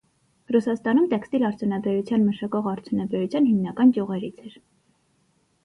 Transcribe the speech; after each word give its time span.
Ռուսաստանում 0.53 1.05
տեքստիլ 1.11 1.45
արդյունանաբերության 1.49 2.25
մշակող 2.31 2.71
արդյունաբերության 2.73 3.47
հիմնական 3.53 3.95
ճյուղերից 3.99 4.45
էր։ 4.49 4.59